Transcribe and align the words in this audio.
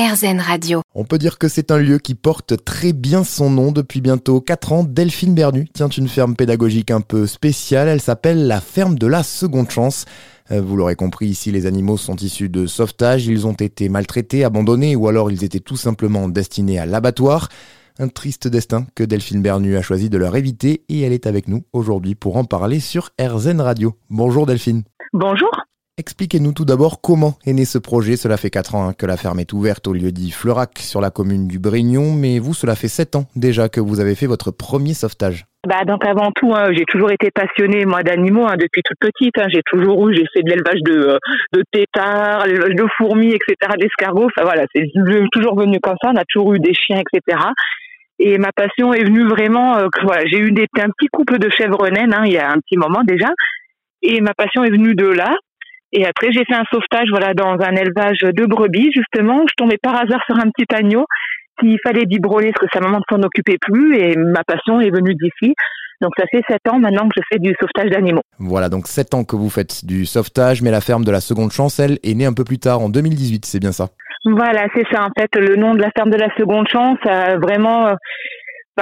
RZN 0.00 0.40
Radio. 0.40 0.80
On 0.94 1.04
peut 1.04 1.18
dire 1.18 1.36
que 1.36 1.46
c'est 1.46 1.70
un 1.70 1.76
lieu 1.76 1.98
qui 1.98 2.14
porte 2.14 2.64
très 2.64 2.94
bien 2.94 3.22
son 3.22 3.50
nom 3.50 3.70
depuis 3.70 4.00
bientôt 4.00 4.40
4 4.40 4.72
ans. 4.72 4.82
Delphine 4.82 5.34
Bernu 5.34 5.68
tient 5.74 5.88
une 5.88 6.08
ferme 6.08 6.36
pédagogique 6.36 6.90
un 6.90 7.02
peu 7.02 7.26
spéciale. 7.26 7.86
Elle 7.86 8.00
s'appelle 8.00 8.46
la 8.46 8.62
ferme 8.62 8.98
de 8.98 9.06
la 9.06 9.22
seconde 9.22 9.68
chance. 9.70 10.06
Euh, 10.52 10.62
vous 10.62 10.78
l'aurez 10.78 10.94
compris, 10.94 11.26
ici 11.26 11.52
les 11.52 11.66
animaux 11.66 11.98
sont 11.98 12.16
issus 12.16 12.48
de 12.48 12.66
sauvetage. 12.66 13.26
Ils 13.26 13.46
ont 13.46 13.52
été 13.52 13.90
maltraités, 13.90 14.42
abandonnés 14.42 14.96
ou 14.96 15.06
alors 15.06 15.30
ils 15.30 15.44
étaient 15.44 15.60
tout 15.60 15.76
simplement 15.76 16.30
destinés 16.30 16.78
à 16.78 16.86
l'abattoir. 16.86 17.50
Un 17.98 18.08
triste 18.08 18.48
destin 18.48 18.86
que 18.94 19.04
Delphine 19.04 19.42
Bernu 19.42 19.76
a 19.76 19.82
choisi 19.82 20.08
de 20.08 20.16
leur 20.16 20.34
éviter 20.34 20.82
et 20.88 21.02
elle 21.02 21.12
est 21.12 21.26
avec 21.26 21.46
nous 21.46 21.64
aujourd'hui 21.74 22.14
pour 22.14 22.38
en 22.38 22.44
parler 22.44 22.80
sur 22.80 23.10
RZN 23.20 23.60
Radio. 23.60 23.96
Bonjour 24.08 24.46
Delphine. 24.46 24.82
Bonjour. 25.12 25.50
Expliquez-nous 26.00 26.54
tout 26.54 26.64
d'abord 26.64 27.02
comment 27.02 27.34
est 27.44 27.52
né 27.52 27.66
ce 27.66 27.76
projet. 27.76 28.16
Cela 28.16 28.38
fait 28.38 28.48
4 28.48 28.74
ans 28.74 28.88
hein, 28.88 28.94
que 28.94 29.04
la 29.04 29.18
ferme 29.18 29.38
est 29.38 29.52
ouverte 29.52 29.86
au 29.86 29.92
lieu 29.92 30.12
dit 30.12 30.30
Fleurac 30.30 30.78
sur 30.78 31.02
la 31.02 31.10
commune 31.10 31.46
du 31.46 31.58
Brignon, 31.58 32.14
mais 32.14 32.38
vous, 32.38 32.54
cela 32.54 32.74
fait 32.74 32.88
7 32.88 33.16
ans 33.16 33.26
déjà 33.36 33.68
que 33.68 33.80
vous 33.80 34.00
avez 34.00 34.14
fait 34.14 34.24
votre 34.24 34.50
premier 34.50 34.94
sauvetage. 34.94 35.44
Bah 35.68 35.84
donc 35.86 36.06
avant 36.06 36.32
tout, 36.34 36.54
hein, 36.54 36.72
j'ai 36.72 36.86
toujours 36.86 37.10
été 37.10 37.30
passionnée 37.30 37.84
moi 37.84 38.02
d'animaux 38.02 38.46
hein, 38.46 38.56
depuis 38.58 38.80
toute 38.82 38.96
petite. 38.98 39.34
J'ai 39.52 39.60
toujours 39.66 40.08
eu, 40.08 40.14
j'ai 40.14 40.24
fait 40.32 40.42
de 40.42 40.48
l'élevage 40.48 40.80
de 40.86 40.92
euh, 41.06 41.18
de 41.52 41.62
têtards, 41.70 42.46
de 42.46 42.86
fourmis, 42.96 43.34
etc., 43.34 43.74
d'escargots. 43.78 44.28
Enfin 44.34 44.46
voilà, 44.46 44.64
c'est 44.74 44.86
toujours 45.32 45.54
venu 45.54 45.80
comme 45.80 45.96
ça. 46.02 46.12
On 46.14 46.16
a 46.16 46.24
toujours 46.24 46.54
eu 46.54 46.60
des 46.60 46.72
chiens, 46.72 47.02
etc. 47.02 47.42
Et 48.18 48.38
ma 48.38 48.52
passion 48.52 48.94
est 48.94 49.04
venue 49.04 49.28
vraiment. 49.28 49.76
Euh, 49.76 49.88
j'ai 50.30 50.38
eu 50.38 50.48
un 50.48 50.88
petit 50.88 51.08
couple 51.12 51.38
de 51.38 51.50
chèvres 51.50 51.90
naines 51.90 52.16
il 52.24 52.32
y 52.32 52.38
a 52.38 52.50
un 52.50 52.56
petit 52.56 52.78
moment 52.78 53.02
déjà. 53.04 53.28
Et 54.00 54.22
ma 54.22 54.32
passion 54.32 54.64
est 54.64 54.70
venue 54.70 54.94
de 54.94 55.04
là. 55.06 55.36
Et 55.92 56.06
après, 56.06 56.32
j'ai 56.32 56.44
fait 56.44 56.54
un 56.54 56.64
sauvetage, 56.70 57.08
voilà, 57.10 57.34
dans 57.34 57.56
un 57.60 57.74
élevage 57.74 58.20
de 58.20 58.46
brebis, 58.46 58.90
justement. 58.94 59.44
Je 59.48 59.54
tombais 59.56 59.78
par 59.82 59.94
hasard 59.94 60.20
sur 60.26 60.36
un 60.36 60.50
petit 60.50 60.72
agneau 60.74 61.04
qu'il 61.58 61.78
fallait 61.82 62.06
biberonner 62.06 62.52
parce 62.52 62.66
que 62.66 62.78
sa 62.78 62.80
maman 62.80 62.98
ne 62.98 63.16
s'en 63.16 63.22
occupait 63.22 63.58
plus 63.60 63.96
et 63.96 64.16
ma 64.16 64.44
passion 64.44 64.80
est 64.80 64.90
venue 64.90 65.14
d'ici. 65.14 65.54
Donc 66.00 66.12
ça 66.16 66.24
fait 66.30 66.42
sept 66.48 66.66
ans 66.70 66.78
maintenant 66.78 67.08
que 67.08 67.14
je 67.16 67.22
fais 67.30 67.38
du 67.38 67.54
sauvetage 67.60 67.90
d'animaux. 67.90 68.22
Voilà, 68.38 68.70
donc 68.70 68.86
sept 68.86 69.12
ans 69.12 69.24
que 69.24 69.36
vous 69.36 69.50
faites 69.50 69.84
du 69.84 70.06
sauvetage, 70.06 70.62
mais 70.62 70.70
la 70.70 70.80
ferme 70.80 71.04
de 71.04 71.10
la 71.10 71.20
seconde 71.20 71.50
chance, 71.50 71.78
elle, 71.78 71.98
est 72.02 72.14
née 72.14 72.24
un 72.24 72.32
peu 72.32 72.44
plus 72.44 72.58
tard, 72.58 72.80
en 72.80 72.88
2018, 72.88 73.44
c'est 73.44 73.60
bien 73.60 73.72
ça? 73.72 73.88
Voilà, 74.24 74.66
c'est 74.74 74.86
ça. 74.90 75.04
En 75.04 75.10
fait, 75.18 75.34
le 75.36 75.56
nom 75.56 75.74
de 75.74 75.80
la 75.80 75.90
ferme 75.94 76.10
de 76.10 76.16
la 76.16 76.34
seconde 76.36 76.68
chance 76.68 76.98
a 77.04 77.36
vraiment 77.36 77.88
euh, 77.88 77.94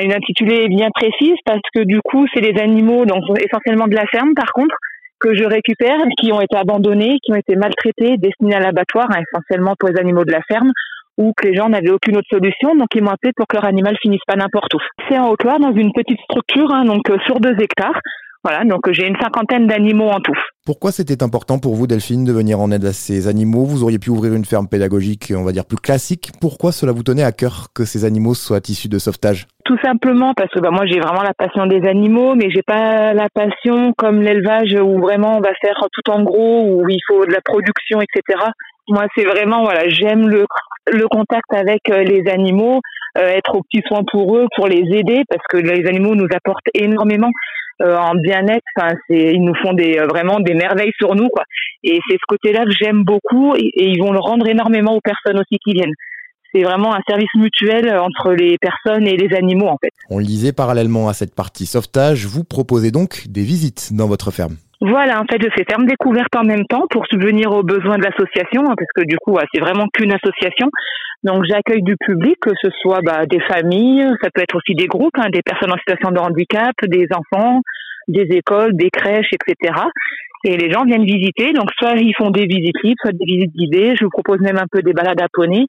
une 0.00 0.12
intitulée 0.12 0.68
bien 0.68 0.88
précise 0.94 1.36
parce 1.44 1.62
que 1.74 1.82
du 1.82 2.00
coup, 2.00 2.26
c'est 2.32 2.40
les 2.40 2.60
animaux, 2.60 3.04
donc 3.04 3.24
essentiellement 3.40 3.88
de 3.88 3.96
la 3.96 4.06
ferme 4.06 4.34
par 4.34 4.52
contre, 4.52 4.74
que 5.20 5.34
je 5.34 5.44
récupère, 5.44 5.98
qui 6.18 6.32
ont 6.32 6.40
été 6.40 6.56
abandonnés, 6.56 7.18
qui 7.22 7.32
ont 7.32 7.36
été 7.36 7.56
maltraités, 7.56 8.16
destinés 8.16 8.54
à 8.54 8.60
l'abattoir, 8.60 9.08
hein, 9.10 9.20
essentiellement 9.20 9.74
pour 9.78 9.88
les 9.88 10.00
animaux 10.00 10.24
de 10.24 10.32
la 10.32 10.42
ferme, 10.48 10.72
ou 11.18 11.32
que 11.36 11.46
les 11.46 11.54
gens 11.54 11.68
n'avaient 11.68 11.90
aucune 11.90 12.16
autre 12.16 12.28
solution, 12.30 12.74
donc 12.74 12.88
ils 12.94 13.02
m'ont 13.02 13.10
appelé 13.10 13.32
pour 13.36 13.46
que 13.46 13.56
leur 13.56 13.66
animal 13.66 13.96
finisse 14.00 14.22
pas 14.26 14.36
n'importe 14.36 14.72
où. 14.74 14.78
C'est 15.08 15.18
en 15.18 15.28
Haute-Loire, 15.28 15.60
dans 15.60 15.74
une 15.74 15.92
petite 15.92 16.20
structure, 16.22 16.72
hein, 16.72 16.84
donc 16.84 17.10
euh, 17.10 17.18
sur 17.26 17.40
deux 17.40 17.54
hectares. 17.60 18.00
Voilà, 18.42 18.64
donc 18.64 18.90
j'ai 18.90 19.06
une 19.06 19.16
cinquantaine 19.20 19.66
d'animaux 19.66 20.08
en 20.08 20.20
tout. 20.20 20.38
Pourquoi 20.64 20.92
c'était 20.92 21.22
important 21.22 21.58
pour 21.58 21.74
vous, 21.74 21.86
Delphine, 21.86 22.24
de 22.24 22.32
venir 22.32 22.58
en 22.58 22.70
aide 22.70 22.86
à 22.86 22.92
ces 22.94 23.28
animaux? 23.28 23.64
Vous 23.64 23.82
auriez 23.82 23.98
pu 23.98 24.08
ouvrir 24.08 24.32
une 24.32 24.46
ferme 24.46 24.66
pédagogique, 24.66 25.32
on 25.36 25.44
va 25.44 25.52
dire, 25.52 25.66
plus 25.66 25.76
classique. 25.76 26.30
Pourquoi 26.40 26.72
cela 26.72 26.92
vous 26.92 27.02
tenait 27.02 27.22
à 27.22 27.32
cœur 27.32 27.66
que 27.74 27.84
ces 27.84 28.06
animaux 28.06 28.34
soient 28.34 28.60
issus 28.68 28.88
de 28.88 28.98
sauvetage? 28.98 29.46
Tout 29.66 29.76
simplement 29.84 30.32
parce 30.34 30.50
que 30.52 30.60
bah, 30.60 30.70
moi 30.70 30.86
j'ai 30.86 31.00
vraiment 31.00 31.22
la 31.22 31.34
passion 31.34 31.66
des 31.66 31.86
animaux, 31.86 32.34
mais 32.34 32.50
j'ai 32.50 32.62
pas 32.62 33.12
la 33.12 33.28
passion 33.28 33.92
comme 33.98 34.22
l'élevage 34.22 34.74
où 34.74 35.00
vraiment 35.00 35.36
on 35.36 35.40
va 35.40 35.52
faire 35.60 35.76
tout 35.92 36.10
en 36.10 36.22
gros, 36.22 36.64
où 36.66 36.88
il 36.88 37.00
faut 37.06 37.26
de 37.26 37.32
la 37.32 37.42
production, 37.42 38.00
etc. 38.00 38.38
Moi 38.88 39.04
c'est 39.14 39.24
vraiment, 39.24 39.64
voilà, 39.64 39.88
j'aime 39.88 40.28
le, 40.28 40.46
le 40.90 41.06
contact 41.08 41.52
avec 41.52 41.82
euh, 41.90 42.02
les 42.02 42.28
animaux, 42.30 42.78
euh, 42.78 42.99
être 43.16 43.56
au 43.56 43.62
petit 43.62 43.82
soin 43.86 44.02
pour 44.10 44.36
eux, 44.36 44.46
pour 44.56 44.68
les 44.68 44.82
aider, 44.92 45.22
parce 45.28 45.44
que 45.48 45.56
les 45.56 45.86
animaux 45.86 46.14
nous 46.14 46.28
apportent 46.34 46.68
énormément. 46.74 47.30
Euh, 47.82 47.96
en 47.96 48.14
bien-être. 48.14 48.64
Enfin, 48.76 48.94
c'est 49.08 49.32
ils 49.32 49.42
nous 49.42 49.54
font 49.54 49.72
des 49.72 49.98
euh, 49.98 50.06
vraiment 50.06 50.38
des 50.38 50.52
merveilles 50.52 50.92
sur 50.98 51.14
nous 51.14 51.28
quoi. 51.28 51.44
Et 51.82 51.98
c'est 52.06 52.16
ce 52.16 52.26
côté-là 52.28 52.64
que 52.66 52.72
j'aime 52.72 53.04
beaucoup 53.04 53.54
et, 53.56 53.72
ils 53.74 53.98
vont 53.98 54.12
le 54.12 54.18
rendre 54.18 54.46
énormément 54.46 54.94
aux 54.94 55.00
personnes 55.00 55.38
aussi 55.38 55.58
qui 55.64 55.72
viennent. 55.72 55.94
C'est 56.52 56.62
vraiment 56.62 56.94
un 56.94 57.00
service 57.08 57.32
mutuel 57.36 57.96
entre 57.96 58.32
les 58.32 58.56
personnes 58.58 59.06
et 59.06 59.16
les 59.16 59.36
animaux 59.36 59.68
en 59.68 59.78
fait. 59.82 59.92
On 60.08 60.18
le 60.18 60.24
disait 60.24 60.52
parallèlement 60.52 61.08
à 61.08 61.14
cette 61.14 61.34
partie 61.34 61.66
sauvetage, 61.66 62.26
vous 62.26 62.44
proposez 62.44 62.90
donc 62.90 63.26
des 63.28 63.42
visites 63.42 63.92
dans 63.92 64.08
votre 64.08 64.30
ferme. 64.30 64.56
Voilà, 64.82 65.20
en 65.20 65.24
fait, 65.30 65.36
je 65.42 65.48
fais 65.54 65.64
ferme 65.68 65.84
découverte 65.84 66.34
en 66.34 66.42
même 66.42 66.64
temps 66.64 66.86
pour 66.88 67.06
subvenir 67.06 67.52
aux 67.52 67.62
besoins 67.62 67.98
de 67.98 68.02
l'association, 68.02 68.62
hein, 68.62 68.74
parce 68.78 68.90
que 68.94 69.02
du 69.04 69.18
coup, 69.18 69.36
c'est 69.52 69.60
vraiment 69.60 69.86
qu'une 69.92 70.10
association. 70.10 70.70
Donc, 71.22 71.44
j'accueille 71.46 71.82
du 71.82 71.96
public, 72.00 72.36
que 72.40 72.52
ce 72.62 72.70
soit 72.80 73.00
bah, 73.04 73.26
des 73.26 73.40
familles, 73.40 74.08
ça 74.22 74.30
peut 74.32 74.40
être 74.40 74.56
aussi 74.56 74.74
des 74.74 74.86
groupes, 74.86 75.18
hein, 75.18 75.28
des 75.30 75.42
personnes 75.42 75.70
en 75.70 75.76
situation 75.76 76.10
de 76.12 76.18
handicap, 76.18 76.74
des 76.88 77.06
enfants, 77.12 77.60
des 78.08 78.26
écoles, 78.30 78.74
des 78.74 78.88
crèches, 78.88 79.28
etc. 79.34 79.74
Et 80.44 80.56
les 80.56 80.72
gens 80.72 80.84
viennent 80.84 81.04
visiter. 81.04 81.52
Donc, 81.52 81.68
soit 81.78 81.96
ils 81.96 82.14
font 82.16 82.30
des 82.30 82.46
visites 82.46 82.82
libres, 82.82 83.00
soit 83.02 83.12
des 83.12 83.26
visites 83.26 83.52
guidées. 83.52 83.94
Je 83.98 84.04
vous 84.04 84.10
propose 84.10 84.40
même 84.40 84.56
un 84.56 84.66
peu 84.70 84.80
des 84.80 84.94
balades 84.94 85.20
à 85.20 85.26
poney 85.30 85.66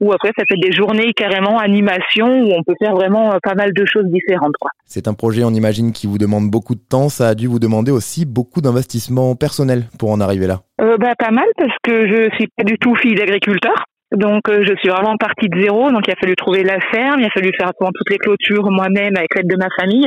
ou 0.00 0.12
après 0.12 0.30
ça 0.36 0.44
fait 0.48 0.58
des 0.60 0.72
journées 0.72 1.12
carrément 1.12 1.58
animation 1.58 2.26
où 2.42 2.52
on 2.52 2.62
peut 2.62 2.74
faire 2.78 2.94
vraiment 2.94 3.32
euh, 3.32 3.38
pas 3.42 3.54
mal 3.54 3.72
de 3.72 3.84
choses 3.86 4.06
différentes. 4.06 4.54
C'est 4.86 5.08
un 5.08 5.14
projet, 5.14 5.44
on 5.44 5.50
imagine, 5.50 5.92
qui 5.92 6.06
vous 6.06 6.18
demande 6.18 6.50
beaucoup 6.50 6.74
de 6.74 6.80
temps. 6.80 7.08
Ça 7.08 7.28
a 7.28 7.34
dû 7.34 7.46
vous 7.46 7.58
demander 7.58 7.92
aussi 7.92 8.26
beaucoup 8.26 8.60
d'investissement 8.60 9.34
personnel 9.36 9.84
pour 9.98 10.10
en 10.10 10.20
arriver 10.20 10.46
là. 10.46 10.60
Euh, 10.80 10.96
bah, 10.96 11.14
pas 11.18 11.30
mal 11.30 11.46
parce 11.56 11.76
que 11.82 12.08
je 12.08 12.34
suis 12.36 12.48
pas 12.56 12.64
du 12.64 12.78
tout 12.78 12.94
fille 12.96 13.14
d'agriculteur. 13.14 13.84
Donc 14.12 14.48
euh, 14.48 14.64
je 14.66 14.74
suis 14.80 14.88
vraiment 14.88 15.16
partie 15.16 15.48
de 15.48 15.60
zéro, 15.60 15.92
donc 15.92 16.02
il 16.08 16.12
a 16.12 16.16
fallu 16.16 16.34
trouver 16.34 16.64
la 16.64 16.80
ferme, 16.80 17.20
il 17.20 17.26
a 17.26 17.30
fallu 17.30 17.52
faire 17.56 17.70
toutes 17.78 18.10
les 18.10 18.18
clôtures 18.18 18.68
moi-même 18.70 19.16
avec 19.16 19.34
l'aide 19.36 19.46
de 19.46 19.56
ma 19.56 19.68
famille, 19.78 20.06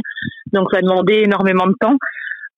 donc 0.52 0.68
ça 0.74 0.80
a 0.80 0.82
demandé 0.82 1.22
énormément 1.24 1.68
de 1.68 1.76
temps. 1.80 1.96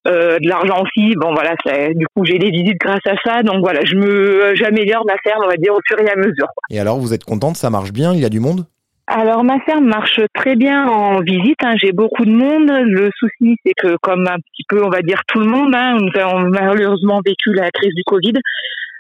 Euh, 0.08 0.38
de 0.38 0.48
l'argent 0.48 0.84
aussi. 0.84 1.16
Bon 1.16 1.34
voilà, 1.34 1.56
du 1.96 2.06
coup 2.14 2.26
j'ai 2.26 2.38
des 2.38 2.52
visites 2.52 2.80
grâce 2.80 3.06
à 3.08 3.16
ça, 3.26 3.42
donc 3.42 3.64
voilà, 3.64 3.80
je 3.84 3.96
me 3.96 4.54
j'améliore 4.54 5.04
ma 5.08 5.16
ferme, 5.24 5.42
on 5.44 5.50
va 5.50 5.58
dire 5.58 5.74
au 5.74 5.80
fur 5.84 6.00
et 6.00 6.08
à 6.08 6.16
mesure. 6.16 6.46
Et 6.70 6.80
alors 6.80 7.00
vous 7.00 7.12
êtes 7.12 7.24
contente, 7.24 7.56
ça 7.56 7.72
marche 7.72 7.92
bien, 7.92 8.14
il 8.14 8.20
y 8.20 8.26
a 8.26 8.30
du 8.30 8.40
monde? 8.40 8.66
Alors 9.08 9.44
ma 9.44 9.60
ferme 9.62 9.86
marche 9.86 10.20
très 10.36 10.56
bien 10.56 10.88
en 10.88 11.22
visite, 11.22 11.58
hein, 11.64 11.74
j'ai 11.78 11.92
beaucoup 11.92 12.24
de 12.24 12.32
monde. 12.32 12.70
Le 12.70 13.10
souci 13.18 13.56
c'est 13.66 13.74
que 13.76 13.96
comme 14.04 14.28
un 14.28 14.38
petit 14.38 14.64
peu 14.70 14.84
on 14.86 14.90
va 14.90 15.02
dire 15.02 15.22
tout 15.28 15.40
le 15.40 15.48
monde, 15.48 15.74
hein, 15.74 15.98
nous 16.00 16.22
avons 16.22 16.50
malheureusement 16.50 17.22
vécu 17.26 17.52
la 17.54 17.72
crise 17.72 17.96
du 17.96 18.04
Covid. 18.06 18.34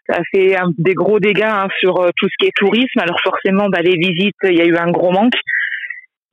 Ça 0.10 0.22
fait 0.34 0.56
des 0.78 0.94
gros 0.94 1.20
dégâts 1.20 1.44
hein, 1.44 1.68
sur 1.80 2.00
euh, 2.00 2.10
tout 2.18 2.28
ce 2.30 2.36
qui 2.40 2.48
est 2.48 2.56
tourisme. 2.56 3.00
Alors 3.00 3.20
forcément, 3.24 3.70
bah, 3.70 3.82
les 3.82 3.98
visites, 3.98 4.36
il 4.44 4.56
y 4.56 4.62
a 4.62 4.66
eu 4.66 4.78
un 4.78 4.92
gros 4.92 5.12
manque. 5.12 5.34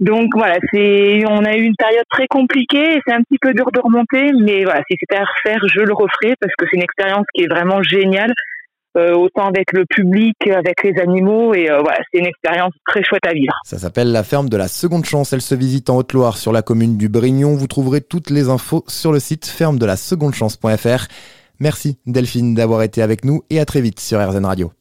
Donc 0.02 0.30
voilà, 0.34 0.56
c'est 0.72 1.22
on 1.28 1.44
a 1.44 1.54
eu 1.54 1.62
une 1.62 1.76
période 1.76 2.04
très 2.10 2.26
compliquée, 2.26 2.98
c'est 3.06 3.14
un 3.14 3.22
petit 3.22 3.38
peu 3.40 3.54
dur 3.54 3.70
de 3.72 3.78
remonter, 3.78 4.32
mais 4.32 4.64
voilà, 4.64 4.80
si 4.90 4.96
c'était 4.98 5.20
à 5.20 5.24
refaire, 5.24 5.60
je 5.72 5.78
le 5.78 5.94
referai 5.94 6.34
parce 6.40 6.52
que 6.58 6.64
c'est 6.68 6.76
une 6.76 6.82
expérience 6.82 7.24
qui 7.32 7.44
est 7.44 7.46
vraiment 7.46 7.84
géniale, 7.84 8.32
euh, 8.98 9.14
autant 9.14 9.46
avec 9.46 9.72
le 9.72 9.86
public, 9.86 10.34
avec 10.48 10.82
les 10.82 11.00
animaux, 11.00 11.54
et 11.54 11.70
euh, 11.70 11.82
voilà, 11.82 11.98
c'est 12.10 12.18
une 12.18 12.26
expérience 12.26 12.72
très 12.84 13.04
chouette 13.04 13.24
à 13.24 13.32
vivre. 13.32 13.54
Ça 13.62 13.78
s'appelle 13.78 14.10
la 14.10 14.24
ferme 14.24 14.48
de 14.48 14.56
la 14.56 14.66
Seconde 14.66 15.04
Chance. 15.04 15.32
Elle 15.32 15.40
se 15.40 15.54
visite 15.54 15.88
en 15.88 15.98
Haute-Loire 15.98 16.36
sur 16.36 16.50
la 16.50 16.62
commune 16.62 16.96
du 16.96 17.08
Brignon. 17.08 17.54
Vous 17.54 17.68
trouverez 17.68 18.00
toutes 18.00 18.30
les 18.30 18.48
infos 18.48 18.82
sur 18.88 19.12
le 19.12 19.20
site 19.20 19.46
ferme 19.46 19.78
de 19.78 19.86
la 19.86 19.94
seconde 19.94 20.34
chance.fr. 20.34 21.06
Merci 21.60 21.98
Delphine 22.06 22.56
d'avoir 22.56 22.82
été 22.82 23.02
avec 23.02 23.24
nous 23.24 23.42
et 23.50 23.60
à 23.60 23.64
très 23.64 23.80
vite 23.80 24.00
sur 24.00 24.18
RZN 24.18 24.46
Radio. 24.46 24.72